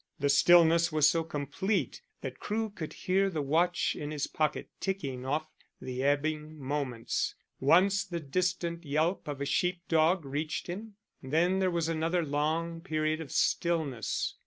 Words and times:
The 0.17 0.29
stillness 0.29 0.91
was 0.91 1.07
so 1.07 1.23
complete 1.23 2.01
that 2.21 2.39
Crewe 2.39 2.71
could 2.71 2.93
hear 2.93 3.29
the 3.29 3.43
watch 3.43 3.95
in 3.95 4.09
his 4.09 4.25
pocket 4.25 4.67
ticking 4.79 5.27
off 5.27 5.47
the 5.79 6.01
ebbing 6.01 6.57
moments. 6.57 7.35
Once 7.59 8.03
the 8.03 8.19
distant 8.19 8.83
yelp 8.83 9.27
of 9.27 9.41
a 9.41 9.45
sheep 9.45 9.87
dog 9.87 10.25
reached 10.25 10.65
him, 10.65 10.95
then 11.21 11.59
there 11.59 11.69
was 11.69 11.87
another 11.87 12.25
long 12.25 12.81
period 12.81 13.21
of 13.21 13.31
stillness. 13.31 14.37